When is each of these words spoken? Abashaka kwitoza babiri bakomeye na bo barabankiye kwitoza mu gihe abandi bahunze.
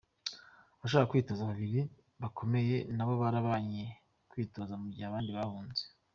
Abashaka 0.75 1.09
kwitoza 1.11 1.49
babiri 1.49 1.81
bakomeye 2.21 2.75
na 2.95 3.03
bo 3.07 3.13
barabankiye 3.21 3.87
kwitoza 4.31 4.73
mu 4.81 4.87
gihe 4.93 5.05
abandi 5.07 5.29
bahunze. 5.39 5.83